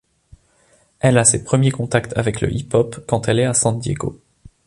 [0.99, 4.19] Elle a ses premiers contacts avec le hip-hop quand elle est à San Diego.